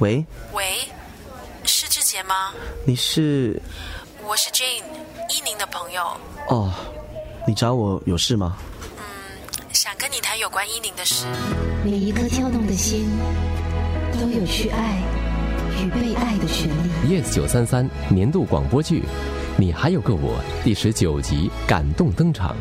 [0.00, 0.80] 喂，喂，
[1.64, 2.52] 是志杰吗？
[2.84, 3.62] 你是？
[4.26, 4.82] 我是 Jane，
[5.30, 6.02] 依宁的朋友。
[6.48, 6.72] 哦，
[7.46, 8.56] 你找我有事吗？
[8.98, 9.04] 嗯，
[9.72, 11.26] 想跟你谈有关依宁的事。
[11.84, 13.08] 每一颗跳动的心，
[14.14, 15.00] 都有去爱
[15.80, 17.22] 与被爱的权利。
[17.22, 19.00] Yes 九三三年度广播剧
[19.56, 22.56] 《你还有个我》第十九集感动登场。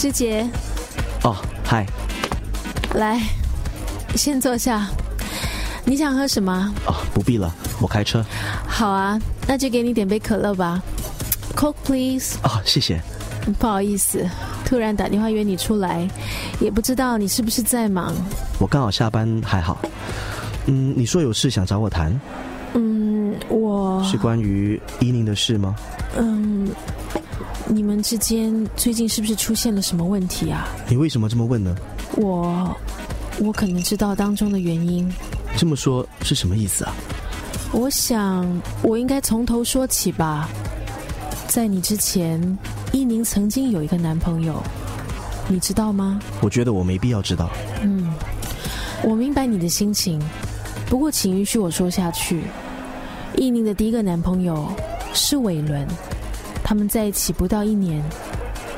[0.00, 0.48] 志杰，
[1.24, 1.84] 哦，嗨，
[2.94, 3.20] 来，
[4.14, 4.88] 先坐下。
[5.84, 6.72] 你想喝什么？
[6.86, 8.24] 哦，不必了，我开车。
[8.66, 10.82] 好啊，那就给你点杯可乐吧。
[11.54, 12.38] Coke please。
[12.42, 12.98] 哦，谢谢。
[13.58, 14.26] 不好意思，
[14.64, 16.08] 突然打电话约你出来，
[16.60, 18.14] 也不知道你是不是在忙。
[18.58, 19.82] 我刚好下班，还好。
[20.64, 22.18] 嗯，你说有事想找我谈？
[22.72, 25.76] 嗯，我是关于伊宁的事吗？
[26.16, 26.70] 嗯。
[27.72, 30.66] 你们之间最近是不是出现了什么问题啊？
[30.88, 31.76] 你为什么这么问呢？
[32.16, 32.76] 我，
[33.38, 35.08] 我可能知道当中的原因。
[35.56, 36.92] 这么说是什么意思啊？
[37.70, 38.44] 我想
[38.82, 40.48] 我应该从头说起吧。
[41.46, 42.58] 在你之前，
[42.92, 44.60] 依宁曾经有一个男朋友，
[45.46, 46.20] 你知道吗？
[46.40, 47.50] 我觉得我没必要知道。
[47.82, 48.12] 嗯，
[49.04, 50.20] 我明白你的心情，
[50.86, 52.42] 不过请允许我说下去。
[53.36, 54.68] 依宁的第一个男朋友
[55.14, 55.86] 是伟伦。
[56.70, 58.00] 他们在一起不到一年，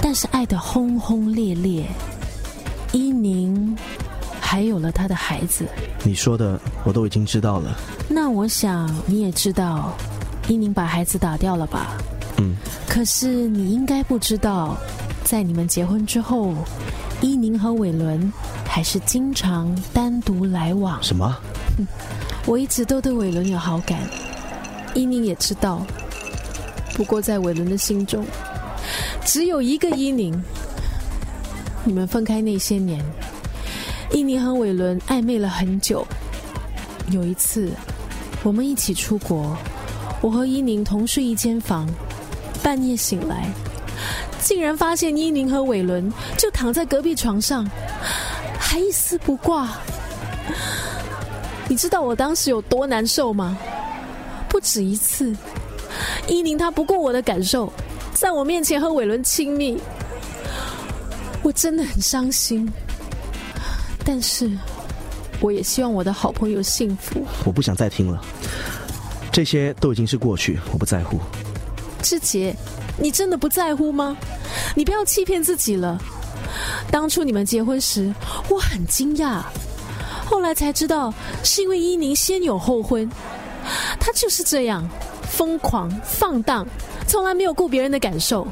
[0.00, 1.84] 但是爱得轰轰烈烈。
[2.90, 3.76] 伊宁
[4.40, 5.66] 还有了他的孩子。
[6.02, 7.76] 你说的我都已经知道了。
[8.08, 9.92] 那我想你也知道，
[10.48, 11.88] 伊宁把孩子打掉了吧？
[12.38, 12.56] 嗯。
[12.88, 14.74] 可是你应该不知道，
[15.22, 16.54] 在你们结婚之后，
[17.20, 18.32] 伊宁和伟伦
[18.66, 20.98] 还是经常单独来往。
[21.02, 21.36] 什么？
[22.46, 23.98] 我一直都对伟伦有好感，
[24.94, 25.82] 伊宁也知道。
[26.94, 28.24] 不过，在伟伦的心中，
[29.24, 30.42] 只有一个伊宁。
[31.84, 33.04] 你们分开那些年，
[34.12, 36.06] 伊宁和伟伦暧昧了很久。
[37.10, 37.72] 有一次，
[38.42, 39.56] 我们一起出国，
[40.20, 41.88] 我和伊宁同睡一间房，
[42.62, 43.50] 半夜醒来，
[44.40, 47.68] 竟然发现伊宁和伟伦就躺在隔壁床上，
[48.60, 49.70] 还一丝不挂。
[51.68, 53.58] 你知道我当时有多难受吗？
[54.48, 55.34] 不止一次。
[56.28, 57.72] 依宁他不顾我的感受，
[58.14, 59.78] 在我面前和伟伦亲密，
[61.42, 62.70] 我真的很伤心。
[64.04, 64.50] 但是，
[65.40, 67.24] 我也希望我的好朋友幸福。
[67.44, 68.20] 我不想再听了，
[69.30, 71.20] 这些都已经是过去，我不在乎。
[72.02, 72.54] 志杰，
[72.96, 74.16] 你真的不在乎吗？
[74.74, 76.00] 你不要欺骗自己了。
[76.90, 78.12] 当初你们结婚时，
[78.48, 79.42] 我很惊讶，
[80.24, 81.12] 后来才知道
[81.42, 83.08] 是因为伊宁先有后婚，
[84.00, 84.88] 他就是这样。
[85.32, 86.66] 疯狂放荡，
[87.06, 88.46] 从来没有顾别人的感受。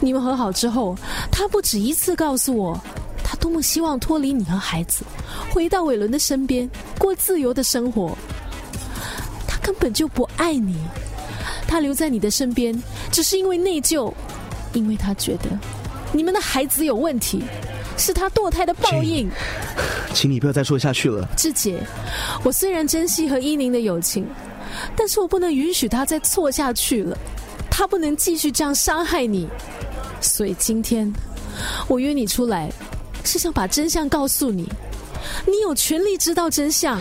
[0.00, 0.96] 你们和好之后，
[1.30, 2.78] 他不止一次告诉我，
[3.22, 5.04] 他多么希望脱离你和孩子，
[5.52, 6.68] 回到伟伦的身边，
[6.98, 8.18] 过自由的生活。
[9.46, 10.76] 他根本就不爱你，
[11.68, 12.76] 他留在你的身边，
[13.12, 14.12] 只是因为内疚，
[14.72, 15.56] 因为他觉得
[16.12, 17.44] 你们的孩子有问题，
[17.96, 19.30] 是他堕胎的报应。
[20.12, 21.80] 请你不要再说下去了，志姐。
[22.42, 24.26] 我虽然珍惜和依宁的友情。
[24.96, 27.16] 但是我不能允许他再错下去了，
[27.70, 29.48] 他不能继续这样伤害你，
[30.20, 31.12] 所以今天
[31.88, 32.70] 我约你出来，
[33.24, 34.68] 是想把真相告诉你，
[35.46, 37.00] 你有权利知道真相。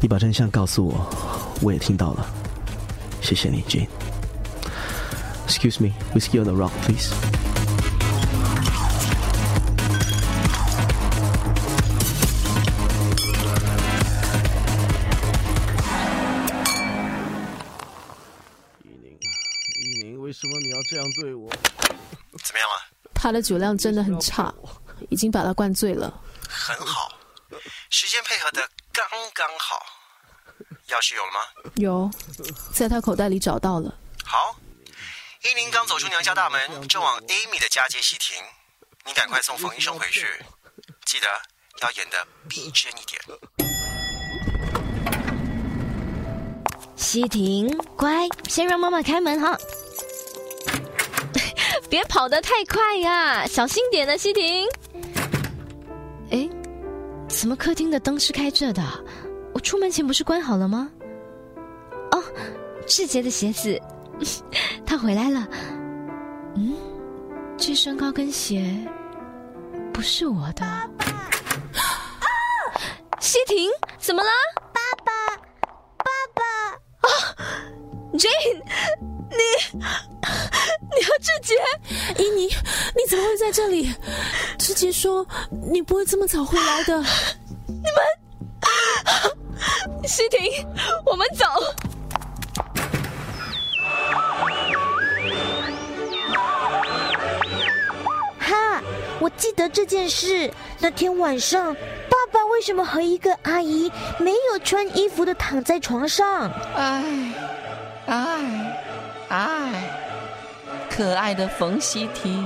[0.00, 1.08] 你把真相告诉我，
[1.62, 2.26] 我也听到了，
[3.22, 3.88] 谢谢你，Jane。
[5.48, 7.10] Excuse me, whiskey on the rock, please.
[23.26, 23.32] 了？
[23.32, 24.54] 他的酒量真的很差，
[25.10, 26.22] 已经把他灌醉了。
[26.48, 27.10] 很好，
[27.90, 28.60] 时间配合的
[28.92, 29.04] 刚
[29.34, 29.84] 刚好。
[30.86, 31.40] 钥匙有了吗？
[31.74, 32.08] 有，
[32.72, 33.92] 在他口袋里找到了。
[34.24, 34.54] 好，
[35.42, 38.36] 依林刚走出娘家大门，正往 Amy 的家接西亭。
[39.04, 40.24] 你赶快送冯医生回去，
[41.04, 41.26] 记得
[41.82, 43.20] 要演的逼真一点。
[46.94, 49.58] 西婷，乖，先让妈妈开门哈。
[51.88, 54.66] 别跑得太快呀，小心点呢，西婷。
[56.30, 56.48] 哎，
[57.28, 58.82] 怎么客厅的灯是开着的？
[59.54, 60.90] 我出门前不是关好了吗？
[62.10, 62.22] 哦，
[62.86, 63.80] 志杰的鞋子，
[64.84, 65.46] 他回来了。
[66.56, 66.74] 嗯，
[67.56, 68.76] 这双高跟鞋
[69.92, 70.64] 不是我的。
[73.20, 74.30] 西婷，怎么了？
[74.72, 75.36] 爸爸，
[75.98, 76.04] 爸
[76.34, 76.42] 爸。
[77.00, 77.08] 啊
[78.14, 78.62] ，Jane，
[79.30, 79.38] 你，
[80.96, 81.12] 你和。
[81.26, 81.54] 志杰，
[82.22, 83.92] 依妮，你怎么会在这里？
[84.58, 85.26] 志杰说
[85.70, 86.96] 你不会这么早回来的。
[87.66, 87.94] 你们，
[90.06, 90.40] 西婷，
[91.04, 91.44] 我们走。
[98.38, 98.82] 哈，
[99.18, 100.52] 我记得这件事。
[100.78, 106.50] 那天晚上，爸爸为什么和一个阿姨没有穿衣服的躺在床上？
[106.76, 107.34] 哎，
[108.06, 108.78] 哎，
[109.28, 110.05] 哎，
[110.96, 112.42] 可爱的冯西婷，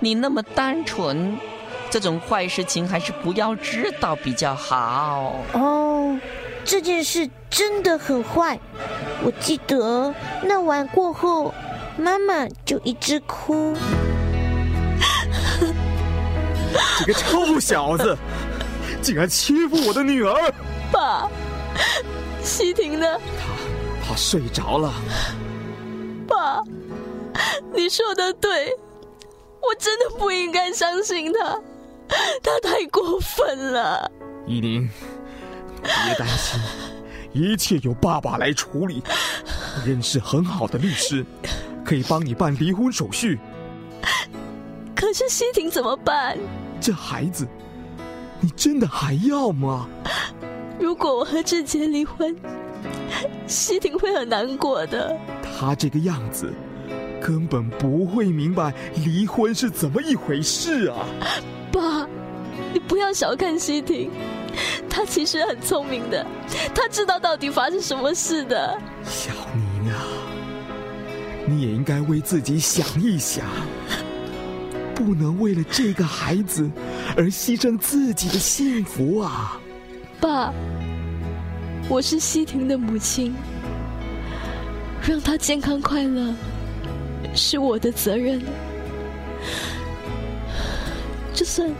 [0.00, 1.38] 你那么单纯，
[1.88, 5.36] 这种坏事情还是不要知道比较好。
[5.52, 6.18] 哦，
[6.64, 8.58] 这件事真的很坏。
[9.22, 10.12] 我记得
[10.42, 11.54] 那晚过后，
[11.96, 13.76] 妈妈就一直哭。
[16.98, 18.18] 这个臭小子，
[19.00, 20.52] 竟然欺负我的女儿！
[20.90, 21.28] 爸，
[22.42, 23.06] 西婷呢？
[23.38, 24.92] 他他睡着了。
[26.26, 26.60] 爸，
[27.74, 28.72] 你说的对，
[29.60, 31.60] 我真的不应该相信他，
[32.42, 34.10] 他太过分了。
[34.46, 34.88] 依琳，
[35.82, 36.60] 别担心，
[37.32, 39.02] 一切由爸爸来处理。
[39.84, 41.24] 认识很好的律师，
[41.84, 43.38] 可以帮你办离婚手续。
[44.94, 46.38] 可是西婷怎么办？
[46.80, 47.46] 这孩子，
[48.40, 49.88] 你真的还要吗？
[50.78, 52.36] 如果我和志杰离婚，
[53.46, 55.16] 西婷会很难过的。
[55.42, 56.52] 他这个样子，
[57.24, 58.70] 根本不会明白
[59.02, 61.06] 离婚是怎么一回事啊！
[61.72, 62.06] 爸，
[62.70, 64.10] 你不要小看西婷，
[64.90, 66.26] 她其实很聪明的，
[66.74, 68.78] 她知道到底发生什么事的。
[69.04, 69.96] 小宁啊，
[71.46, 73.46] 你也应该为自己想一想。
[74.94, 76.70] 不能为了这个孩子
[77.16, 79.58] 而牺牲自己的幸福啊！
[80.20, 80.52] 爸，
[81.88, 83.34] 我是西婷的母亲，
[85.08, 86.34] 让她健康快乐
[87.34, 88.42] 是我的责任。
[91.32, 91.72] 就算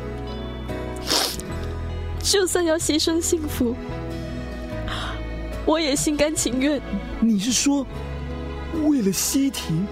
[2.20, 3.75] 就算要牺牲幸福，
[5.64, 6.81] 我也心甘情愿。
[7.20, 7.87] 你是说，
[8.85, 9.87] 为了西婷？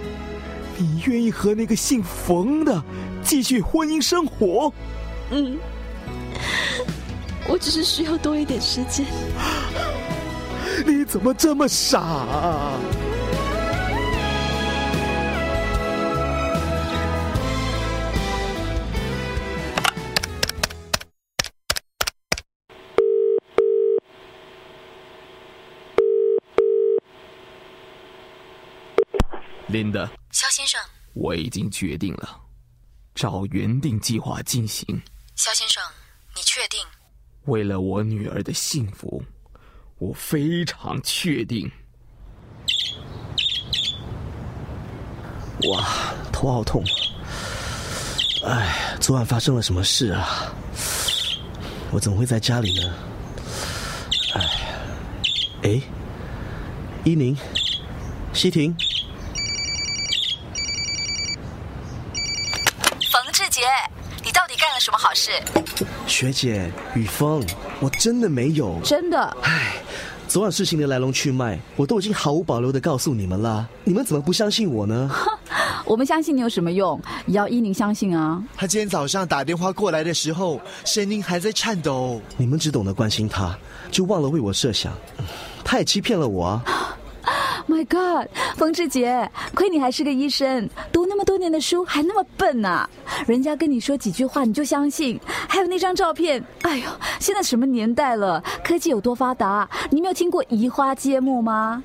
[0.75, 2.83] 你愿意和那个姓冯的
[3.21, 4.73] 继续婚姻生活？
[5.29, 5.57] 嗯，
[7.47, 9.05] 我只是需要多一点时间。
[10.85, 12.73] 你怎么这么傻？
[29.73, 30.07] 林的。
[30.31, 30.79] 肖先生，
[31.13, 32.39] 我已经决定了，
[33.15, 35.01] 照原定计划进行。
[35.35, 35.83] 肖先生，
[36.35, 36.79] 你确定？
[37.45, 39.21] 为了我女儿的幸福，
[39.97, 41.69] 我非常确定。
[45.69, 46.83] 哇，头好痛！
[48.45, 50.53] 哎，昨晚发生了什么事啊？
[51.91, 52.93] 我怎么会在家里呢？
[54.35, 54.41] 哎，
[55.63, 55.81] 哎，
[57.03, 57.35] 依宁，
[58.33, 58.75] 西婷。
[63.49, 63.61] 姐，
[64.23, 65.31] 你到底干了什么好事？
[66.07, 67.41] 学姐，雨峰，
[67.79, 68.81] 我真的没有。
[68.83, 69.17] 真的？
[69.41, 69.75] 唉，
[70.27, 75.09] 昨晚事情的来龙去脉，我都已经毫无保留的告诉你们了，你们怎么不相信我呢？
[75.87, 77.01] 我们相信你有什么用？
[77.27, 78.43] 也要依宁相信啊。
[78.57, 82.21] 他今天早上打电话过来的时候，声音还在颤抖。
[82.35, 83.57] 你们只懂得关心他，
[83.89, 84.91] 就忘了为我设想。
[85.63, 86.61] 他也欺骗了我啊。
[87.73, 92.87] My God，冯志杰，亏你还是个医生，读那么多年的书还那么笨啊！
[93.25, 96.85] 人家跟你说几句话你就相信，还有那张照片，哎呦，
[97.19, 99.67] 现在什么年代了，科技有多发达？
[99.89, 101.83] 你没有听过移花接木吗？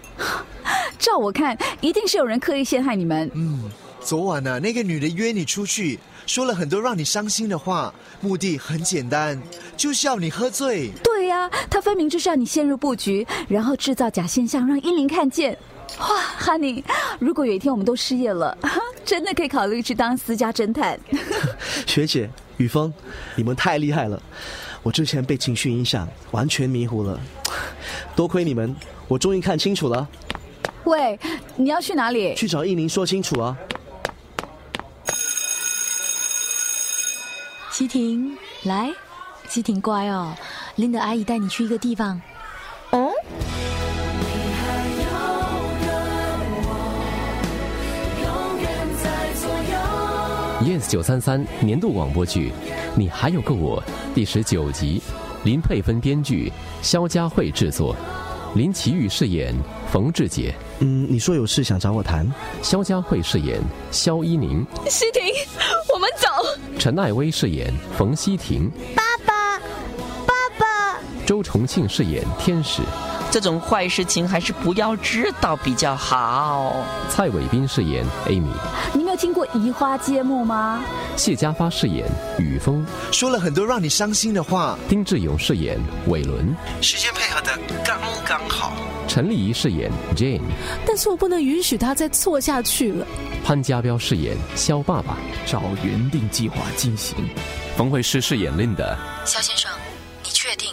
[0.99, 3.30] 照我看，一定是有人刻意陷害你们。
[3.35, 3.71] 嗯，
[4.02, 9.40] 昨晚呢，那个女的约你出去，说了很多让你伤心的话，目的很简单，
[9.78, 10.90] 就是要你喝醉。
[11.02, 15.56] 对呀，他分明就是要你陷入布局，然后制造假现象，让英灵看见。
[16.00, 16.06] 哇
[16.38, 16.85] ，Honey，
[17.18, 18.56] 如果有一天我们都失业了，
[19.06, 21.00] 真的可以考虑去当私家侦探。
[21.88, 22.92] 学姐，雨峰，
[23.35, 24.23] 你们太厉害了！
[24.82, 27.18] 我之前被情绪影响，完全迷糊了。
[28.14, 28.76] 多亏你们，
[29.08, 30.06] 我终于看清楚了。
[30.85, 31.18] 喂，
[31.56, 32.35] 你要去哪里？
[32.35, 33.56] 去找依宁说清楚啊。
[37.78, 38.90] 西婷，来，
[39.49, 40.35] 西婷乖哦，
[40.75, 42.20] 琳达阿姨带你去一个地方。
[42.90, 43.12] 哦。
[50.61, 52.52] Yes 九三三年度广播剧，
[52.97, 53.80] 你还有个我，
[54.12, 55.00] 第十九集，
[55.44, 57.94] 林佩芬编剧，肖佳慧制作，
[58.56, 59.54] 林奇宇饰演
[59.88, 60.52] 冯志杰。
[60.80, 62.30] 嗯，你说有事想找我谈？
[62.62, 65.23] 肖佳慧饰演肖依宁，西婷，
[65.92, 66.28] 我们走。
[66.78, 69.58] 陈艾薇饰演冯西婷，爸爸，
[70.25, 72.82] 爸爸，周重庆饰演天使，
[73.28, 76.85] 这种坏事情还是不要知道比较好。
[77.11, 78.52] 蔡伟斌饰演 Amy，
[78.92, 80.80] 你没有听过移花接木吗？
[81.16, 82.06] 谢家发饰演
[82.38, 84.78] 雨峰，说了很多让你伤心的话。
[84.88, 88.75] 丁志勇饰演伟伦，时间配合的刚刚好。
[89.09, 90.43] 陈丽仪饰演 Jane，
[90.87, 93.07] 但是我不能允许他再错下去了。
[93.43, 97.17] 潘家彪饰演肖爸爸，照原定计划进行。
[97.75, 99.71] 冯慧诗饰演 Linda，肖先生，
[100.23, 100.69] 你确定？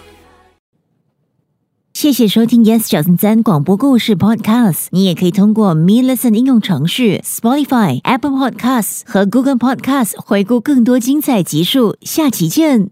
[1.93, 4.87] 谢谢收听 Yes 九三三广播故事 Podcast。
[4.91, 11.95] 你也可以通过 Me Listen 应用程序、Spotify、Apple Podcasts 和 Google Podcasts 回顾更多精彩集数。
[12.01, 12.89] 下期见。